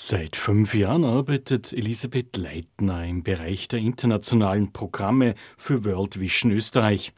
[0.00, 7.12] Seit fünf Jahren arbeitet Elisabeth Leitner im Bereich der internationalen Programme für World Vision Österreich.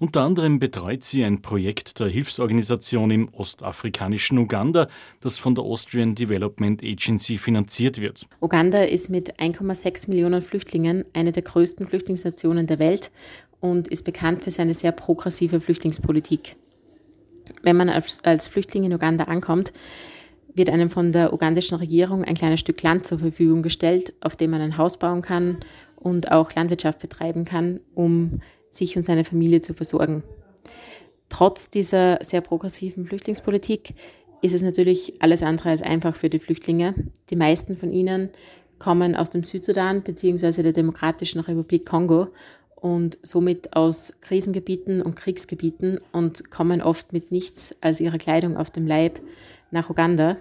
[0.00, 4.88] Unter anderem betreut sie ein Projekt der Hilfsorganisation im ostafrikanischen Uganda,
[5.20, 8.26] das von der Austrian Development Agency finanziert wird.
[8.40, 13.12] Uganda ist mit 1,6 Millionen Flüchtlingen eine der größten Flüchtlingsnationen der Welt
[13.60, 16.56] und ist bekannt für seine sehr progressive Flüchtlingspolitik.
[17.62, 19.72] Wenn man als, Flüchtling in Uganda ankommt,
[20.54, 24.50] wird einem von der ugandischen Regierung ein kleines Stück Land zur Verfügung gestellt, auf dem
[24.50, 25.58] man ein Haus bauen kann
[25.96, 28.40] und auch Landwirtschaft betreiben kann, um
[28.70, 30.22] sich und seine Familie zu versorgen.
[31.28, 33.94] Trotz dieser sehr progressiven Flüchtlingspolitik
[34.42, 36.94] ist es natürlich alles andere als einfach für die Flüchtlinge.
[37.30, 38.30] Die meisten von ihnen
[38.78, 40.62] kommen aus dem Südsudan bzw.
[40.62, 42.28] der Demokratischen Republik Kongo
[42.76, 48.70] und somit aus Krisengebieten und Kriegsgebieten und kommen oft mit nichts als ihrer Kleidung auf
[48.70, 49.20] dem Leib
[49.74, 50.38] nach Uganda.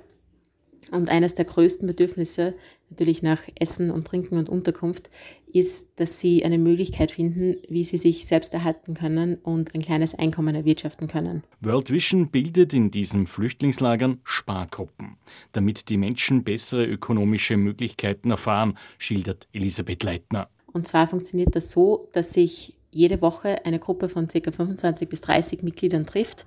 [0.92, 2.56] Und eines der größten Bedürfnisse,
[2.90, 5.10] natürlich nach Essen und Trinken und Unterkunft,
[5.52, 10.14] ist, dass sie eine Möglichkeit finden, wie sie sich selbst erhalten können und ein kleines
[10.14, 11.44] Einkommen erwirtschaften können.
[11.62, 15.18] World Vision bildet in diesen Flüchtlingslagern Spargruppen,
[15.54, 20.50] damit die Menschen bessere ökonomische Möglichkeiten erfahren, schildert Elisabeth Leitner.
[20.74, 24.52] Und zwar funktioniert das so, dass sich jede Woche eine Gruppe von ca.
[24.52, 26.46] 25 bis 30 Mitgliedern trifft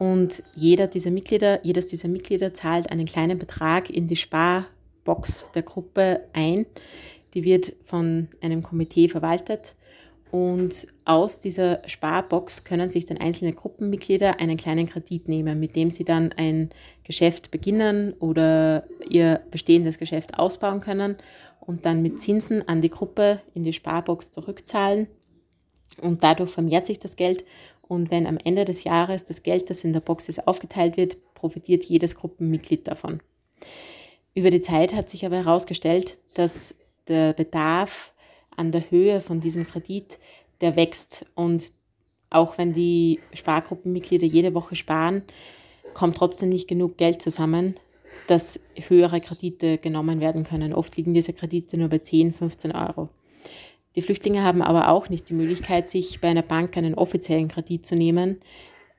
[0.00, 5.62] und jeder dieser Mitglieder, jedes dieser Mitglieder zahlt einen kleinen Betrag in die Sparbox der
[5.62, 6.64] Gruppe ein.
[7.34, 9.74] Die wird von einem Komitee verwaltet.
[10.30, 15.90] Und aus dieser Sparbox können sich dann einzelne Gruppenmitglieder einen kleinen Kredit nehmen, mit dem
[15.90, 16.70] sie dann ein
[17.04, 21.16] Geschäft beginnen oder ihr bestehendes Geschäft ausbauen können
[21.60, 25.08] und dann mit Zinsen an die Gruppe in die Sparbox zurückzahlen.
[26.00, 27.44] Und dadurch vermehrt sich das Geld
[27.90, 31.16] und wenn am Ende des Jahres das Geld, das in der Box ist, aufgeteilt wird,
[31.34, 33.20] profitiert jedes Gruppenmitglied davon.
[34.32, 36.76] Über die Zeit hat sich aber herausgestellt, dass
[37.08, 38.14] der Bedarf
[38.56, 40.20] an der Höhe von diesem Kredit,
[40.60, 41.26] der wächst.
[41.34, 41.72] Und
[42.30, 45.22] auch wenn die Spargruppenmitglieder jede Woche sparen,
[45.92, 47.74] kommt trotzdem nicht genug Geld zusammen,
[48.28, 50.74] dass höhere Kredite genommen werden können.
[50.74, 53.08] Oft liegen diese Kredite nur bei 10, 15 Euro.
[53.96, 57.84] Die Flüchtlinge haben aber auch nicht die Möglichkeit, sich bei einer Bank einen offiziellen Kredit
[57.84, 58.40] zu nehmen,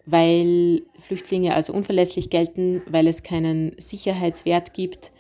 [0.06, 5.12] weil Flüchtlinge als unverlässlich gelten, weil es keinen Sicherheitswert gibt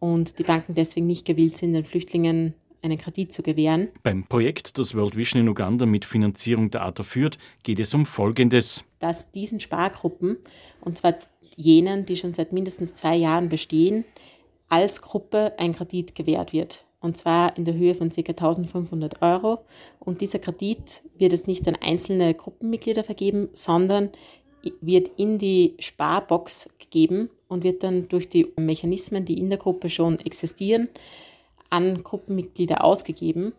[0.00, 3.88] und die Banken deswegen nicht gewillt sind, den Flüchtlingen einen Kredit zu gewähren.
[4.02, 8.06] Beim Projekt, das World Vision in Uganda mit Finanzierung der ATA führt, geht es um
[8.06, 8.82] Folgendes.
[8.98, 10.38] Dass diesen Spargruppen,
[10.80, 11.14] und zwar
[11.54, 14.04] jenen, die schon seit mindestens zwei Jahren bestehen,
[14.68, 18.20] als Gruppe ein Kredit gewährt wird und zwar in der Höhe von ca.
[18.20, 19.58] 1500 Euro.
[19.98, 24.10] Und dieser Kredit wird es nicht an einzelne Gruppenmitglieder vergeben, sondern
[24.80, 29.90] wird in die Sparbox gegeben und wird dann durch die Mechanismen, die in der Gruppe
[29.90, 30.88] schon existieren,
[31.70, 33.52] an Gruppenmitglieder ausgegeben.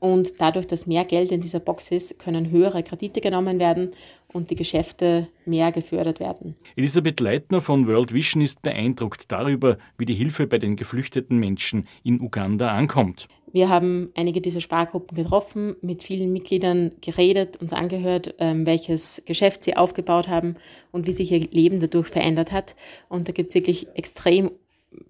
[0.00, 3.92] Und dadurch, dass mehr Geld in dieser Box ist, können höhere Kredite genommen werden
[4.32, 6.56] und die Geschäfte mehr gefördert werden.
[6.76, 11.88] Elisabeth Leitner von World Vision ist beeindruckt darüber, wie die Hilfe bei den geflüchteten Menschen
[12.02, 13.28] in Uganda ankommt.
[13.52, 19.62] Wir haben einige dieser Spargruppen getroffen, mit vielen Mitgliedern geredet, uns angehört, ähm, welches Geschäft
[19.62, 20.56] sie aufgebaut haben
[20.90, 22.74] und wie sich ihr Leben dadurch verändert hat.
[23.10, 24.50] Und da gibt es wirklich extrem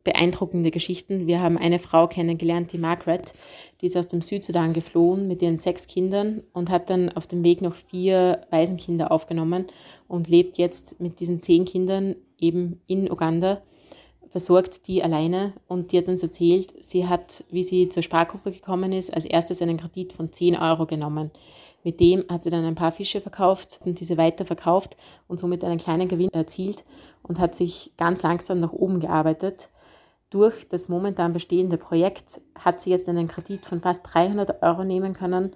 [0.05, 1.27] beeindruckende Geschichten.
[1.27, 3.33] Wir haben eine Frau kennengelernt, die Margaret,
[3.81, 7.45] die ist aus dem Südsudan geflohen mit ihren sechs Kindern und hat dann auf dem
[7.45, 9.67] Weg noch vier Waisenkinder aufgenommen
[10.09, 13.63] und lebt jetzt mit diesen zehn Kindern eben in Uganda,
[14.33, 18.93] versorgt die alleine und die hat uns erzählt, sie hat, wie sie zur Spargruppe gekommen
[18.93, 21.31] ist, als erstes einen Kredit von 10 Euro genommen.
[21.85, 24.97] Mit dem hat sie dann ein paar Fische verkauft und diese weiter verkauft
[25.29, 26.85] und somit einen kleinen Gewinn erzielt
[27.23, 29.69] und hat sich ganz langsam nach oben gearbeitet.
[30.31, 35.13] Durch das momentan bestehende Projekt hat sie jetzt einen Kredit von fast 300 Euro nehmen
[35.13, 35.55] können,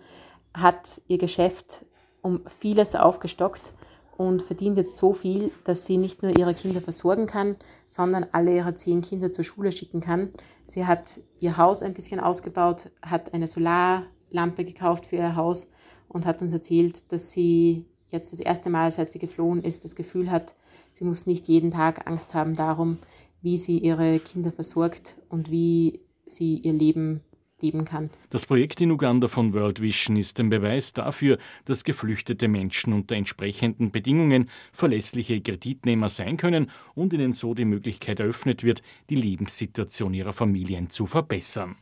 [0.53, 1.87] hat ihr Geschäft
[2.21, 3.73] um vieles aufgestockt
[4.17, 8.57] und verdient jetzt so viel, dass sie nicht nur ihre Kinder versorgen kann, sondern alle
[8.57, 10.31] ihre zehn Kinder zur Schule schicken kann.
[10.65, 15.71] Sie hat ihr Haus ein bisschen ausgebaut, hat eine Solarlampe gekauft für ihr Haus
[16.09, 19.97] und hat uns erzählt, dass sie jetzt das erste Mal, seit sie geflohen ist, das
[19.97, 20.55] Gefühl hat,
[20.91, 22.99] sie muss nicht jeden Tag Angst haben darum,
[23.43, 27.21] wie sie ihre Kinder versorgt und wie sie ihr Leben
[27.63, 28.11] leben kann.
[28.31, 33.17] Das Projekt in Uganda von World Vision ist ein Beweis dafür, dass geflüchtete Menschen unter
[33.17, 40.13] entsprechenden Bedingungen verlässliche Kreditnehmer sein können und ihnen so die Möglichkeit eröffnet wird, die Lebenssituation
[40.13, 41.77] ihrer Familien zu verbessern.